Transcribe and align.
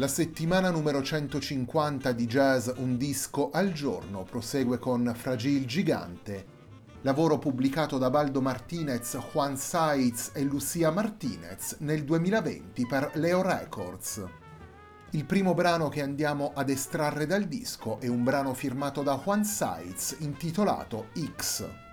La 0.00 0.08
settimana 0.08 0.70
numero 0.70 1.02
150 1.02 2.12
di 2.12 2.24
Jazz 2.26 2.70
Un 2.76 2.96
disco 2.96 3.50
al 3.50 3.70
giorno 3.72 4.22
prosegue 4.22 4.78
con 4.78 5.12
Fragile 5.14 5.66
Gigante, 5.66 6.46
lavoro 7.02 7.38
pubblicato 7.38 7.98
da 7.98 8.08
Baldo 8.08 8.40
Martinez, 8.40 9.18
Juan 9.30 9.58
Saiz 9.58 10.30
e 10.32 10.42
Lucia 10.42 10.90
Martinez 10.90 11.76
nel 11.80 12.04
2020 12.04 12.86
per 12.86 13.10
Leo 13.16 13.42
Records. 13.42 14.24
Il 15.10 15.26
primo 15.26 15.52
brano 15.52 15.90
che 15.90 16.00
andiamo 16.00 16.52
ad 16.54 16.70
estrarre 16.70 17.26
dal 17.26 17.44
disco 17.44 18.00
è 18.00 18.06
un 18.06 18.24
brano 18.24 18.54
firmato 18.54 19.02
da 19.02 19.20
Juan 19.22 19.44
Saiz 19.44 20.16
intitolato 20.20 21.08
X. 21.36 21.89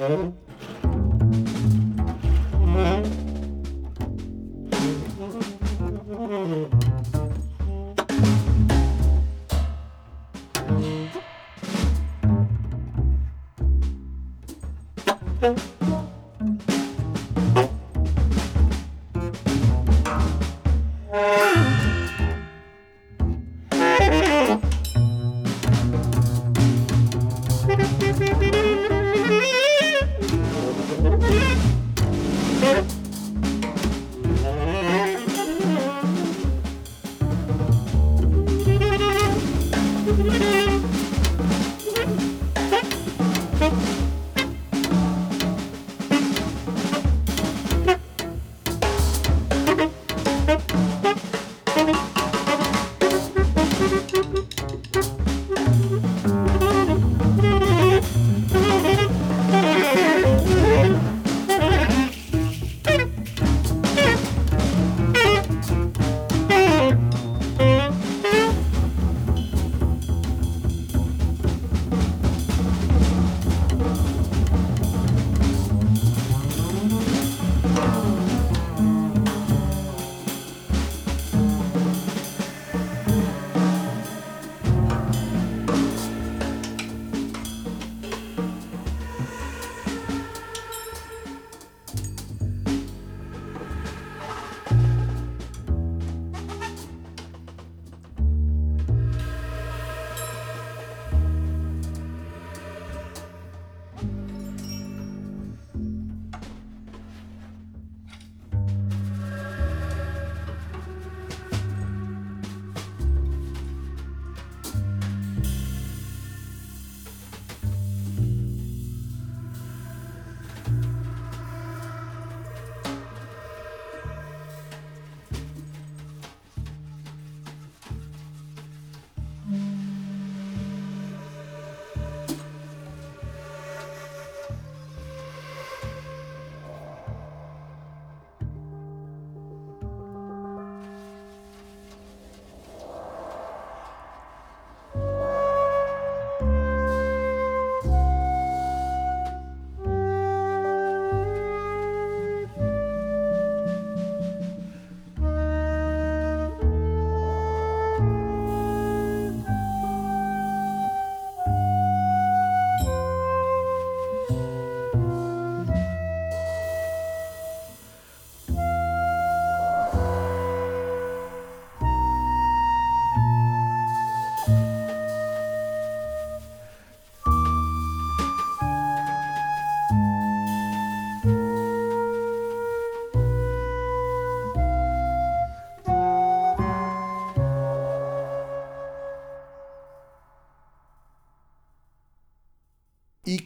Mm-hmm. 0.00 0.49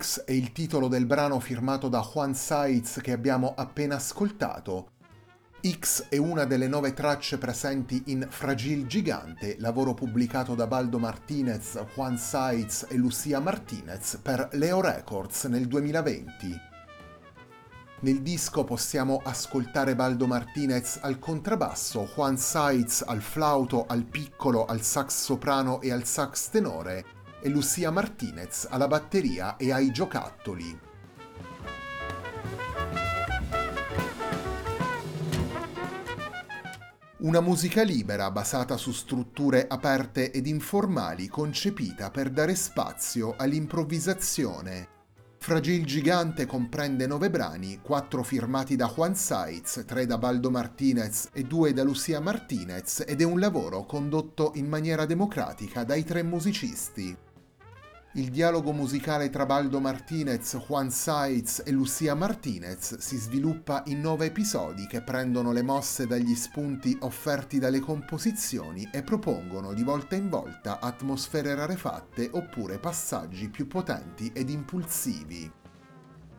È 0.04 0.32
il 0.32 0.52
titolo 0.52 0.86
del 0.88 1.06
brano 1.06 1.40
firmato 1.40 1.88
da 1.88 2.06
Juan 2.12 2.34
Saiz 2.34 3.00
che 3.00 3.10
abbiamo 3.10 3.54
appena 3.56 3.94
ascoltato. 3.94 4.90
X 5.66 6.08
è 6.10 6.18
una 6.18 6.44
delle 6.44 6.68
nove 6.68 6.92
tracce 6.92 7.38
presenti 7.38 8.02
in 8.08 8.26
Fragile 8.28 8.86
Gigante, 8.86 9.56
lavoro 9.60 9.94
pubblicato 9.94 10.54
da 10.54 10.66
Baldo 10.66 10.98
Martinez, 10.98 11.82
Juan 11.94 12.18
Saiz 12.18 12.84
e 12.90 12.96
Lucia 12.96 13.40
Martinez 13.40 14.18
per 14.20 14.50
Leo 14.52 14.82
Records 14.82 15.44
nel 15.44 15.66
2020. 15.66 16.60
Nel 18.00 18.20
disco 18.20 18.62
possiamo 18.64 19.22
ascoltare 19.24 19.94
Baldo 19.94 20.26
Martinez 20.26 20.98
al 21.00 21.18
contrabbasso, 21.18 22.10
Juan 22.14 22.36
Saiz 22.36 23.02
al 23.06 23.22
flauto, 23.22 23.86
al 23.86 24.04
piccolo, 24.04 24.66
al 24.66 24.82
sax 24.82 25.22
soprano 25.22 25.80
e 25.80 25.90
al 25.90 26.04
sax 26.04 26.50
tenore 26.50 27.13
e 27.44 27.50
Lucia 27.50 27.91
Martinez 27.91 28.67
alla 28.70 28.88
batteria 28.88 29.58
e 29.58 29.70
ai 29.70 29.93
giocattoli. 29.93 30.81
Una 37.19 37.41
musica 37.41 37.82
libera 37.82 38.31
basata 38.31 38.79
su 38.79 38.93
strutture 38.93 39.67
aperte 39.69 40.31
ed 40.31 40.46
informali 40.46 41.29
concepita 41.29 42.11
per 42.11 42.31
dare 42.31 42.55
spazio 42.55 43.35
all'improvvisazione. 43.37 44.88
Fragil 45.37 45.85
Gigante 45.85 46.47
comprende 46.47 47.06
nove 47.06 47.29
brani, 47.29 47.81
quattro 47.82 48.23
firmati 48.23 48.76
da 48.76 48.90
Juan 48.94 49.14
Saiz, 49.14 49.85
tre 49.87 50.06
da 50.06 50.17
Baldo 50.17 50.50
Martinez 50.50 51.29
e 51.35 51.43
due 51.43 51.75
da 51.75 51.82
Lucia 51.82 52.20
Martinez 52.20 53.05
ed 53.06 53.20
è 53.20 53.25
un 53.25 53.38
lavoro 53.38 53.85
condotto 53.85 54.52
in 54.55 54.67
maniera 54.67 55.05
democratica 55.05 55.85
dai 55.85 56.05
tre 56.05 56.23
musicisti. 56.23 57.14
Il 58.16 58.31
dialogo 58.31 58.70
musicale 58.70 59.28
tra 59.28 59.44
Baldo 59.44 59.81
Martinez, 59.81 60.56
Juan 60.69 60.88
Saiz 60.88 61.64
e 61.66 61.72
Lucia 61.72 62.14
Martinez 62.14 62.99
si 62.99 63.16
sviluppa 63.16 63.82
in 63.87 64.00
nove 64.00 64.26
episodi 64.26 64.87
che 64.87 65.02
prendono 65.02 65.50
le 65.50 65.62
mosse 65.62 66.06
dagli 66.06 66.37
spunti 66.37 66.96
offerti 67.00 67.58
dalle 67.58 67.81
composizioni 67.81 68.88
e 68.93 69.02
propongono 69.02 69.72
di 69.72 69.82
volta 69.82 70.14
in 70.14 70.28
volta 70.28 70.78
atmosfere 70.78 71.56
rarefatte 71.56 72.28
oppure 72.31 72.78
passaggi 72.78 73.49
più 73.49 73.66
potenti 73.66 74.31
ed 74.32 74.49
impulsivi. 74.49 75.63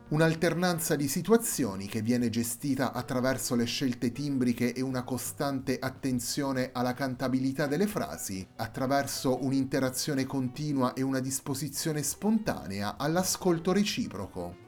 Un'alternanza 0.08 0.94
di 0.94 1.08
situazioni 1.08 1.86
che 1.88 2.00
viene 2.00 2.30
gestita 2.30 2.92
attraverso 2.92 3.56
le 3.56 3.64
scelte 3.64 4.12
timbriche 4.12 4.72
e 4.72 4.80
una 4.80 5.02
costante 5.02 5.80
attenzione 5.80 6.70
alla 6.72 6.94
cantabilità 6.94 7.66
delle 7.66 7.88
frasi, 7.88 8.46
attraverso 8.54 9.42
un'interazione 9.44 10.24
continua 10.24 10.92
e 10.92 11.02
una 11.02 11.18
disposizione 11.18 12.04
spontanea 12.04 12.96
all'ascolto 12.96 13.72
reciproco. 13.72 14.65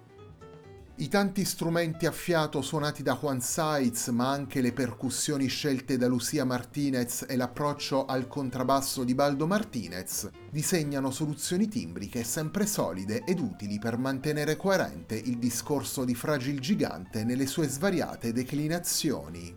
I 1.01 1.07
tanti 1.07 1.45
strumenti 1.45 2.07
a 2.07 2.11
fiato 2.11 2.61
suonati 2.61 3.05
da 3.05 3.17
Juan 3.17 3.41
Saiz, 3.41 4.09
ma 4.09 4.31
anche 4.31 4.61
le 4.61 4.73
percussioni 4.73 5.47
scelte 5.47 5.97
da 5.97 6.09
Lucia 6.09 6.45
Martinez 6.45 7.25
e 7.29 7.37
l'approccio 7.37 8.05
al 8.05 8.27
contrabbasso 8.27 9.05
di 9.05 9.15
Baldo 9.15 9.47
Martinez, 9.47 10.29
disegnano 10.51 11.13
soluzioni 11.13 11.69
timbriche 11.69 12.25
sempre 12.25 12.67
solide 12.67 13.23
ed 13.25 13.39
utili 13.39 13.79
per 13.79 13.97
mantenere 13.97 14.57
coerente 14.57 15.15
il 15.15 15.39
discorso 15.39 16.05
di 16.05 16.17
Fragile 16.17 16.59
Gigante 16.59 17.23
nelle 17.23 17.47
sue 17.47 17.69
svariate 17.69 18.33
declinazioni. 18.33 19.55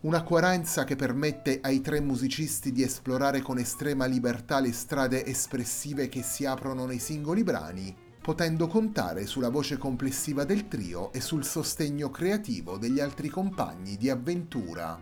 Una 0.00 0.22
coerenza 0.22 0.84
che 0.84 0.96
permette 0.96 1.58
ai 1.60 1.82
tre 1.82 2.00
musicisti 2.00 2.72
di 2.72 2.82
esplorare 2.82 3.42
con 3.42 3.58
estrema 3.58 4.06
libertà 4.06 4.60
le 4.60 4.72
strade 4.72 5.26
espressive 5.26 6.08
che 6.08 6.22
si 6.22 6.46
aprono 6.46 6.86
nei 6.86 7.00
singoli 7.00 7.42
brani 7.44 8.03
potendo 8.24 8.68
contare 8.68 9.26
sulla 9.26 9.50
voce 9.50 9.76
complessiva 9.76 10.44
del 10.44 10.66
trio 10.66 11.12
e 11.12 11.20
sul 11.20 11.44
sostegno 11.44 12.08
creativo 12.08 12.78
degli 12.78 12.98
altri 12.98 13.28
compagni 13.28 13.98
di 13.98 14.08
avventura. 14.08 14.98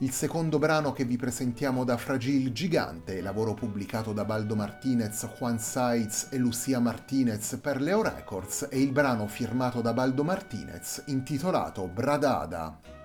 Il 0.00 0.10
secondo 0.10 0.58
brano 0.58 0.92
che 0.92 1.06
vi 1.06 1.16
presentiamo 1.16 1.84
da 1.84 1.96
Fragile 1.96 2.52
Gigante, 2.52 3.22
lavoro 3.22 3.54
pubblicato 3.54 4.12
da 4.12 4.26
Baldo 4.26 4.54
Martinez, 4.54 5.26
Juan 5.38 5.58
Saiz 5.58 6.28
e 6.30 6.36
Lucia 6.36 6.80
Martinez 6.80 7.58
per 7.62 7.80
Leo 7.80 8.02
Records, 8.02 8.64
è 8.64 8.76
il 8.76 8.92
brano 8.92 9.26
firmato 9.26 9.80
da 9.80 9.94
Baldo 9.94 10.22
Martinez 10.22 11.04
intitolato 11.06 11.88
Bradada. 11.88 12.99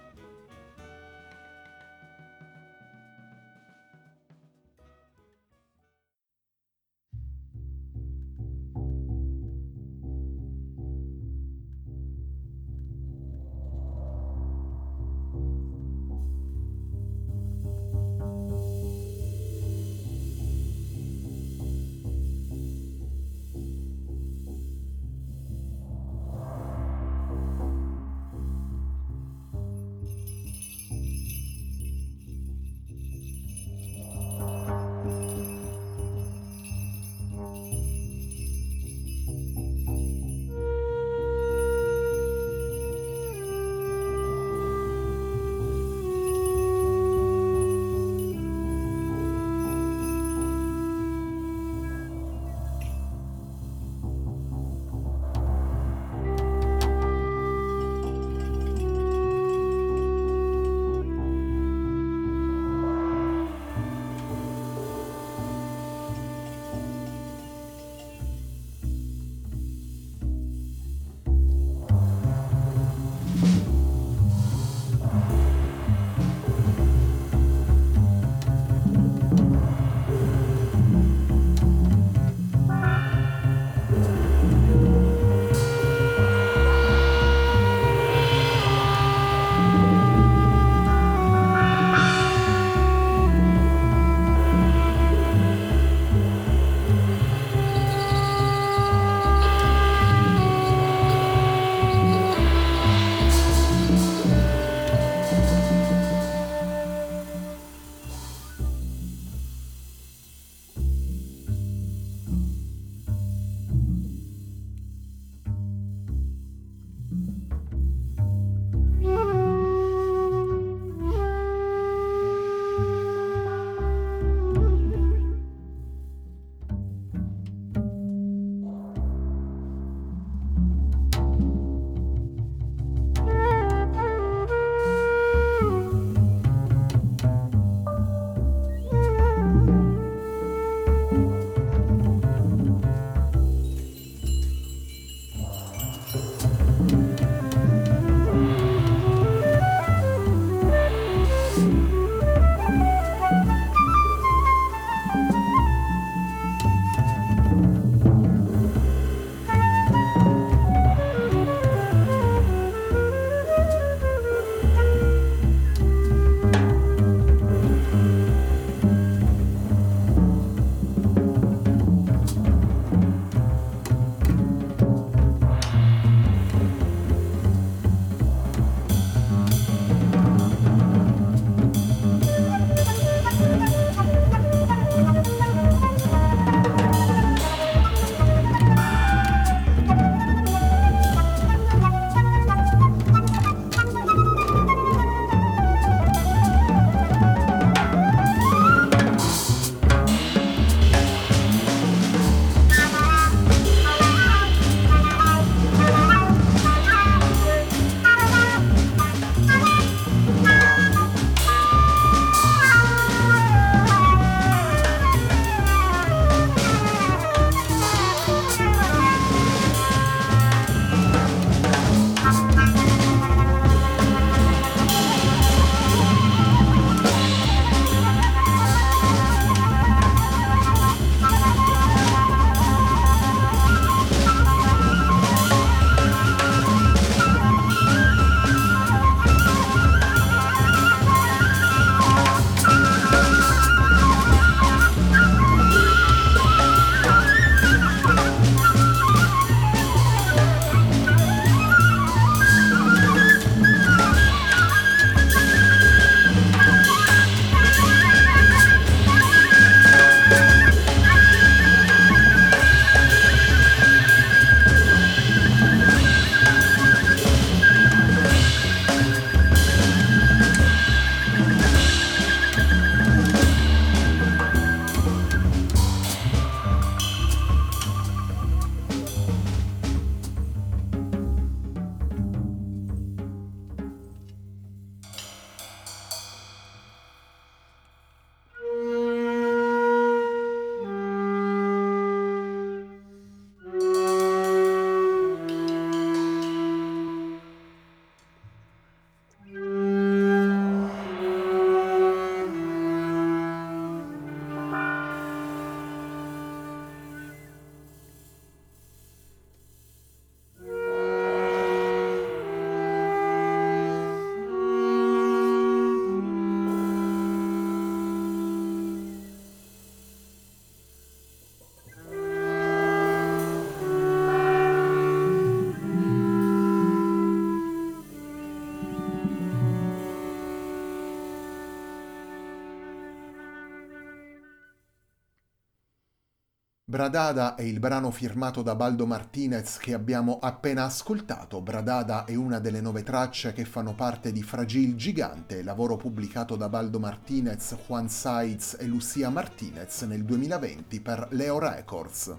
Bradada 336.96 337.56
è 337.56 337.62
il 337.62 337.80
brano 337.80 338.10
firmato 338.10 338.62
da 338.62 338.74
Baldo 338.74 339.06
Martinez 339.06 339.76
che 339.80 339.94
abbiamo 339.94 340.40
appena 340.42 340.86
ascoltato. 340.86 341.60
Bradada 341.60 342.24
è 342.24 342.36
una 342.36 342.60
delle 342.60 342.80
nove 342.80 343.04
tracce 343.04 343.52
che 343.52 343.66
fanno 343.66 343.94
parte 343.94 344.32
di 344.32 344.42
Fragil 344.42 344.96
Gigante, 344.96 345.62
lavoro 345.62 345.98
pubblicato 345.98 346.56
da 346.56 346.70
Baldo 346.70 346.98
Martinez, 346.98 347.76
Juan 347.86 348.08
Saiz 348.08 348.78
e 348.80 348.86
Lucia 348.86 349.30
Martinez 349.30 350.04
nel 350.04 350.24
2020 350.24 351.02
per 351.02 351.28
Leo 351.32 351.60
Records. 351.60 352.34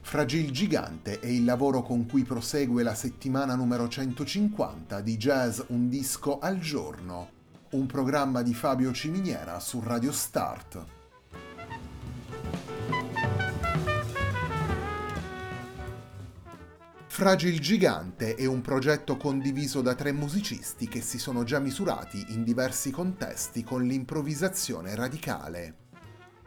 Fragil 0.00 0.52
Gigante 0.52 1.18
è 1.18 1.26
il 1.26 1.44
lavoro 1.44 1.82
con 1.82 2.06
cui 2.06 2.22
prosegue 2.22 2.84
la 2.84 2.94
settimana 2.94 3.56
numero 3.56 3.88
150 3.88 5.00
di 5.00 5.16
Jazz 5.16 5.58
Un 5.70 5.88
disco 5.88 6.38
al 6.38 6.60
giorno, 6.60 7.30
un 7.70 7.86
programma 7.86 8.42
di 8.42 8.54
Fabio 8.54 8.92
Ciminiera 8.92 9.58
su 9.58 9.80
Radio 9.82 10.12
Start. 10.12 10.98
Fragil 17.12 17.58
Gigante 17.58 18.36
è 18.36 18.46
un 18.46 18.60
progetto 18.60 19.16
condiviso 19.16 19.82
da 19.82 19.96
tre 19.96 20.12
musicisti 20.12 20.86
che 20.86 21.00
si 21.00 21.18
sono 21.18 21.42
già 21.42 21.58
misurati 21.58 22.24
in 22.28 22.44
diversi 22.44 22.92
contesti 22.92 23.64
con 23.64 23.82
l'improvvisazione 23.82 24.94
radicale. 24.94 25.74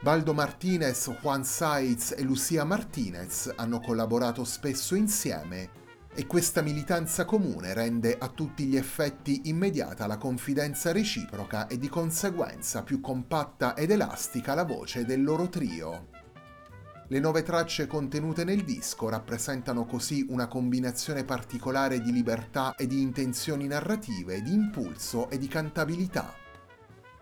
Baldo 0.01 0.34
Martinez, 0.34 1.12
Juan 1.22 1.43
Saiz 1.43 2.15
e 2.17 2.24
Lucia 2.24 2.63
Martinez 2.63 3.51
hanno 3.58 3.82
collaborato 3.82 4.46
spesso 4.46 4.96
insieme 4.96 5.70
e 6.15 6.25
questa 6.25 6.62
militanza 6.62 7.25
comune 7.25 7.74
rende 7.74 8.17
a 8.17 8.29
tutti 8.29 8.63
gli 8.63 8.77
effetti 8.77 9.50
immediata 9.50 10.08
la 10.08 10.17
confidenza 10.17 10.93
reciproca 10.93 11.67
e 11.67 11.77
di 11.77 11.89
conseguenza 11.89 12.84
più 12.84 13.01
compatta 13.01 13.75
ed 13.75 13.91
elastica 13.91 14.55
la 14.55 14.63
voce 14.63 15.03
del 15.03 15.24
loro 15.24 15.50
trio. 15.50 16.12
Le 17.07 17.19
nove 17.19 17.43
tracce 17.43 17.86
contenute 17.86 18.45
nel 18.45 18.63
disco 18.63 19.10
rappresentano 19.10 19.86
così 19.86 20.25
una 20.29 20.48
combinazione 20.48 21.25
particolare 21.25 22.00
di 22.00 22.13
libertà 22.13 22.75
e 22.75 22.88
di 22.88 23.01
intenzioni 23.01 23.67
narrative, 23.67 24.41
di 24.41 24.53
impulso 24.53 25.29
e 25.29 25.38
di 25.38 25.48
cantabilità. 25.50 26.33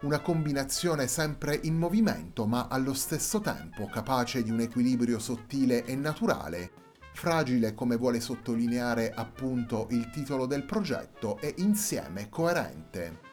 Una 0.01 0.19
combinazione 0.19 1.07
sempre 1.07 1.59
in 1.63 1.75
movimento 1.75 2.45
ma 2.45 2.67
allo 2.69 2.93
stesso 2.93 3.39
tempo 3.39 3.87
capace 3.87 4.43
di 4.43 4.51
un 4.51 4.59
equilibrio 4.59 5.17
sottile 5.17 5.83
e 5.85 5.95
naturale, 5.95 6.71
fragile 7.13 7.73
come 7.73 7.97
vuole 7.97 8.19
sottolineare 8.19 9.11
appunto 9.11 9.87
il 9.89 10.09
titolo 10.11 10.45
del 10.45 10.63
progetto 10.63 11.39
e 11.39 11.55
insieme 11.57 12.29
coerente. 12.29 13.30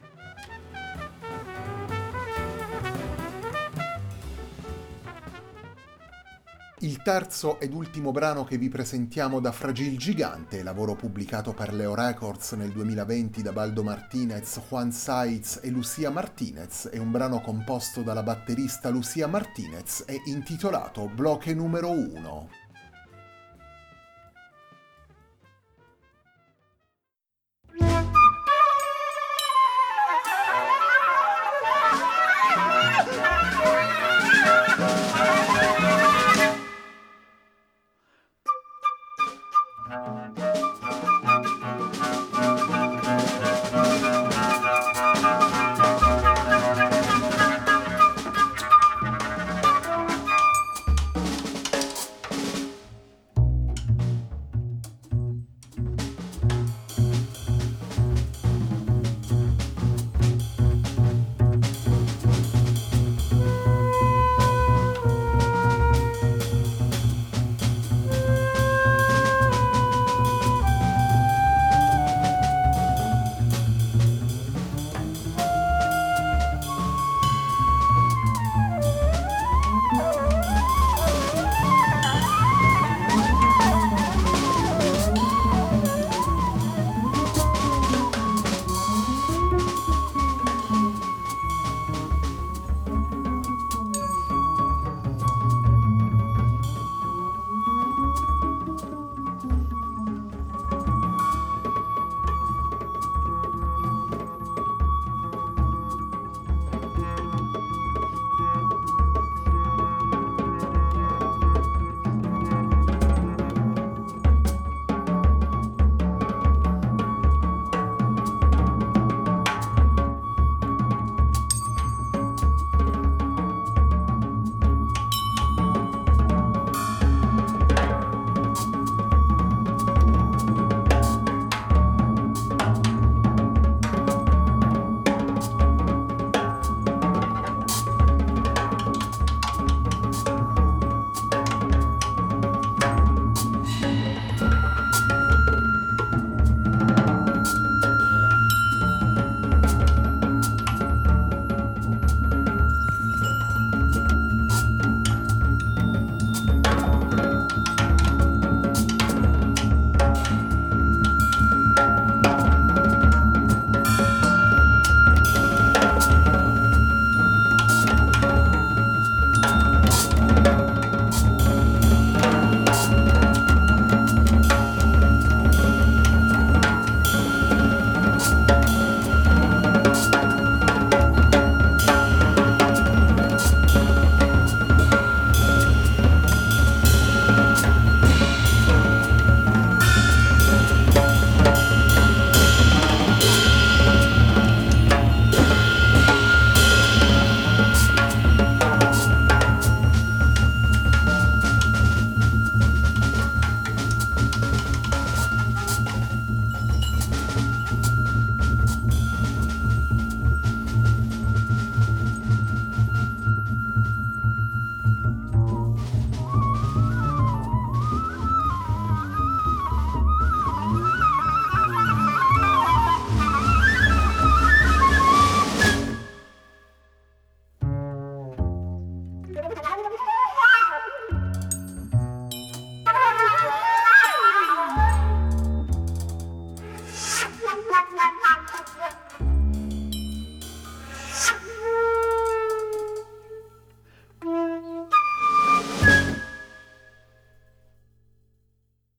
Il 6.80 7.02
terzo 7.02 7.58
ed 7.58 7.75
ultimo 7.75 8.12
brano 8.12 8.44
che 8.44 8.56
vi 8.56 8.68
presentiamo 8.68 9.40
da 9.40 9.50
Fragil 9.50 9.99
Gigante, 9.99 10.62
lavoro 10.62 10.94
pubblicato 10.94 11.52
per 11.52 11.75
Leo 11.75 11.92
Records 11.92 12.52
nel 12.52 12.70
2020 12.70 13.42
da 13.42 13.50
Baldo 13.50 13.82
Martinez, 13.82 14.61
Juan 14.68 14.92
Saiz 14.92 15.58
e 15.61 15.70
Lucia 15.70 16.11
Martinez, 16.11 16.87
è 16.87 16.99
un 16.99 17.11
brano 17.11 17.40
composto 17.40 18.02
dalla 18.02 18.23
batterista 18.23 18.90
Lucia 18.90 19.26
Martinez 19.26 20.04
e 20.06 20.23
intitolato 20.26 21.11
Bloche 21.12 21.52
numero 21.52 21.90
1. 21.90 22.67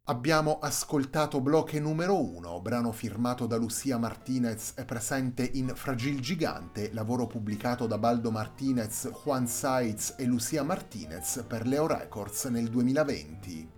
Abbiamo 0.09 0.57
ascoltato 0.59 1.39
Bloche 1.39 1.79
numero 1.79 2.19
1, 2.19 2.61
brano 2.61 2.91
firmato 2.91 3.45
da 3.45 3.57
Lucia 3.57 3.99
Martinez 3.99 4.73
e 4.75 4.83
presente 4.83 5.47
in 5.53 5.71
Fragil 5.75 6.19
Gigante, 6.19 6.91
lavoro 6.93 7.27
pubblicato 7.27 7.85
da 7.85 7.99
Baldo 7.99 8.31
Martinez, 8.31 9.07
Juan 9.23 9.45
Saiz 9.45 10.15
e 10.17 10.25
Lucia 10.25 10.63
Martinez 10.63 11.45
per 11.47 11.67
Leo 11.67 11.85
Records 11.85 12.45
nel 12.45 12.69
2020. 12.69 13.69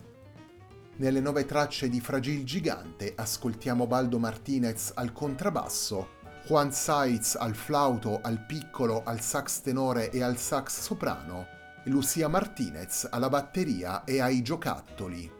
Nelle 0.95 1.19
nove 1.19 1.45
tracce 1.45 1.89
di 1.89 1.99
Fragil 1.99 2.45
Gigante 2.45 3.11
ascoltiamo 3.13 3.85
Baldo 3.85 4.17
Martinez 4.17 4.93
al 4.95 5.11
contrabbasso, 5.11 6.11
Juan 6.47 6.71
Saiz 6.71 7.35
al 7.35 7.55
flauto, 7.55 8.21
al 8.21 8.45
piccolo, 8.45 9.03
al 9.03 9.19
sax 9.19 9.59
tenore 9.59 10.09
e 10.11 10.23
al 10.23 10.37
sax 10.37 10.79
soprano, 10.79 11.45
e 11.83 11.89
Lucia 11.89 12.29
Martinez 12.29 13.05
alla 13.11 13.27
batteria 13.27 14.05
e 14.05 14.21
ai 14.21 14.41
giocattoli. 14.41 15.39